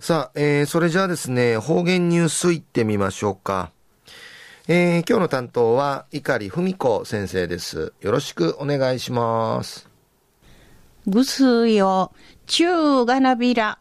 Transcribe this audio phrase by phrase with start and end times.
[0.00, 3.72] さあ、えー、それじゃあですね、方言ニュースいってみましょうか。
[4.68, 7.92] えー、今日の担当は、碇文子先生です。
[8.00, 9.88] よろしくお願いします。
[11.08, 12.12] ぐすよ、
[12.46, 13.80] 中がなびら。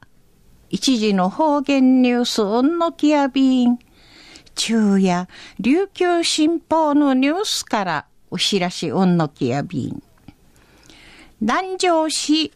[0.72, 3.78] 一時の方言ニュース、うんのきやびん。
[4.56, 5.30] 中や、
[5.60, 10.02] 琉球新報のニュースから、お知らしうんのきやびん。
[11.42, 12.52] 南城市、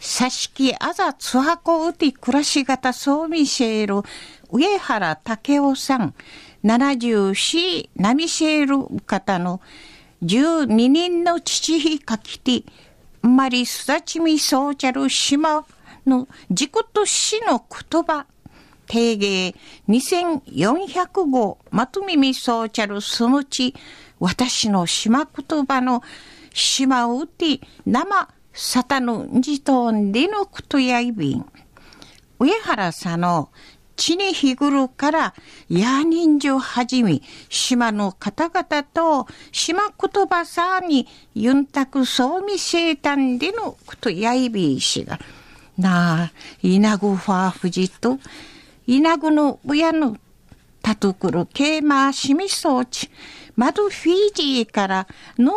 [0.00, 4.02] 佐敷あざつはこうて暮らし方そうみせる
[4.50, 6.14] 上原武雄さん、
[6.64, 9.60] 74ナミシェール方の。
[10.22, 12.64] 12人の父ひかきて、
[13.22, 15.66] まりすだちみそうちゃる島
[16.06, 18.26] の自己と死の言葉、
[18.86, 19.54] 定芸。
[19.88, 23.74] 2400号まとみみそうちゃるそのち、
[24.18, 26.02] 私の島言葉の。
[26.56, 31.44] 島うて生サタヌジトンデのクトヤイビン。
[32.38, 33.50] 上原さんの
[33.96, 35.34] 地に日ぐるから
[35.68, 45.18] ヤーニンジをはじめ、島の方々と島言葉さにユンタクそうみせいたんでのことやいびいしが、
[45.76, 46.32] なあ、
[46.62, 48.18] イナグファーフジと、
[48.86, 50.16] イナグの親の
[50.86, 53.10] たとくるケーマーシミソーチ、
[53.56, 55.52] マドフィージーからの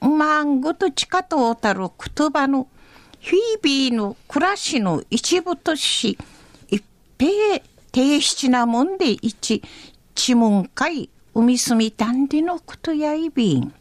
[0.00, 2.68] んまんごと近とたる言葉の
[3.20, 6.16] フィービーの暮らしの一部とし、
[6.68, 6.82] 一
[7.18, 7.60] 平
[7.92, 9.62] 低質なもんで一、
[10.14, 13.74] 地門会、海住みたんでのことやいびん。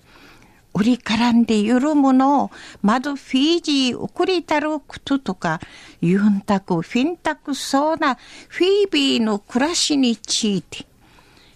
[0.73, 5.59] 売りからんでゆるものを、窓フィージー送りたることとか、
[5.99, 8.15] ユンタク、フィンタクそうな
[8.47, 10.85] フィービーの暮らしについて、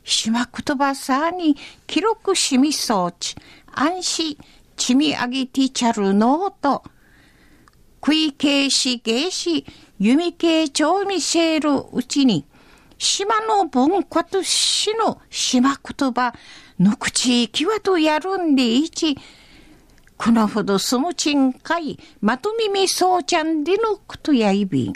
[0.03, 1.55] 島言葉さに
[1.87, 3.35] 記録しみそうち、
[3.71, 4.37] 安心、
[4.75, 6.83] ちみあげティチャルノート、
[8.01, 9.65] 食い形し芸し、
[9.97, 12.45] 弓系調味せるうちに、
[12.97, 16.33] 島の文化としの島言葉、
[16.79, 19.17] の口きわとやるんでいち、
[20.17, 24.93] このほどそのちんかい、まとみみそうちゃんでのことやいびん。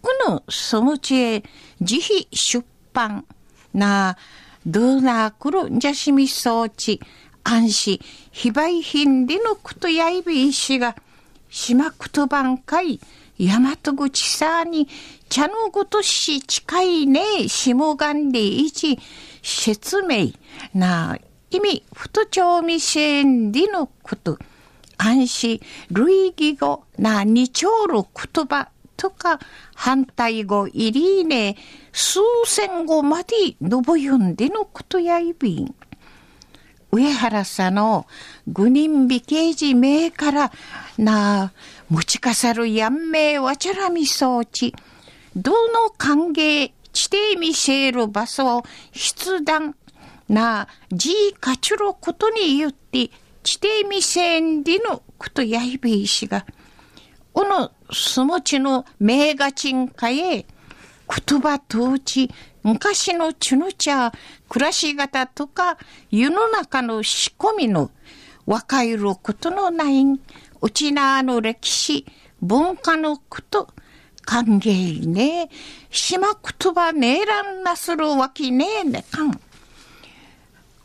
[0.00, 1.44] このそのちへ、
[1.80, 3.24] 自費出版、
[3.72, 4.16] な、
[4.66, 7.00] どうなくるんじゃしみそうち、
[7.44, 8.00] 安心、
[8.30, 10.96] 非売品でのことやいびいしが、
[11.50, 13.00] 島言葉んかい、
[13.38, 14.88] 大和口さに、
[15.28, 18.98] 茶のごとし近いね、下がんでいち、
[19.42, 20.32] 説明、
[20.74, 21.18] な、
[21.50, 24.38] 意味、太調味せんでのこと、
[24.98, 25.60] 安心、
[25.90, 29.40] 類義語、な、二丁る言葉、とか、
[29.74, 31.56] 反対語、入りね、
[31.92, 35.74] 数千語までのぼゆんでのことやいびん。
[36.94, 38.06] 上原さんの
[38.52, 40.52] 五人美形児名から
[40.98, 41.54] な、
[41.88, 44.74] 持ちかさるやんめいわちゃらみそうち、
[45.34, 49.74] どの歓迎、地底見せる場所を筆談
[50.28, 53.08] な、じいかちゅることによって、
[53.42, 56.44] 地底見せんでのことやいべいしが、
[57.32, 60.44] おのすもちの名がちんかえ、
[61.26, 62.30] 言葉とうち、
[62.62, 64.12] 昔のチュヌチャ、
[64.48, 65.76] 暮らし方とか、
[66.10, 67.90] 世の中の仕込みの、
[68.46, 70.04] 若いることのない、
[70.62, 72.06] うちなの歴史、
[72.40, 73.68] 文化のこと、
[74.22, 75.50] 歓迎ね、
[75.90, 79.40] 島言葉ねえらんなするわけねえねかん。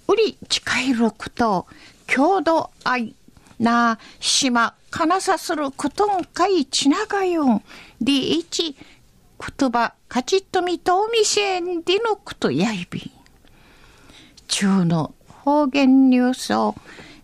[0.08, 1.68] うり近いること、
[2.08, 3.16] 郷土愛、
[3.60, 7.64] な、島、かなさすることんかいちながよん。
[8.02, 8.76] で、いち、
[9.40, 13.12] 言葉、かちっとみとおみせんでのことやいびん。
[14.48, 16.76] 中の方言ニュースを、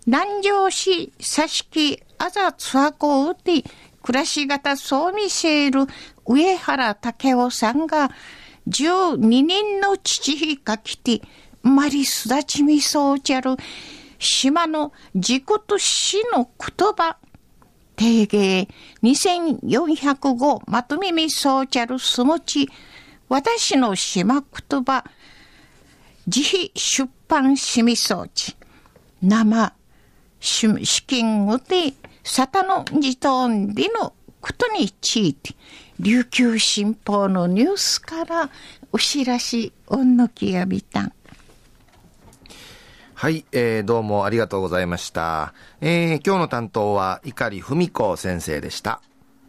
[0.05, 3.63] 南城市佐敷あざつわこうて、
[4.01, 5.87] 暮らし方そう見せる
[6.25, 8.11] 上原武雄さんが、
[8.67, 11.21] 12人の父ひかきて、
[11.63, 13.55] まりすだちみそうちゃる、
[14.19, 17.17] 島の自己と死の言葉、
[18.03, 18.67] 定芸
[19.01, 22.67] 2405まとめみそうちゃるすもち、
[23.29, 25.05] 私の島言葉、
[26.27, 28.57] 自費出版しみそうち、
[29.21, 29.73] 生、
[30.41, 31.93] 資金をて、
[32.25, 35.55] 沙汰の自頭でのことについて、
[35.99, 38.49] 琉球新報のニュースから
[38.91, 41.13] お知らし、おんのきやびたん。
[43.23, 45.53] はい、えー、どうもありがとうございました。
[45.79, 48.99] えー、今日の担当は碇文子先生でした。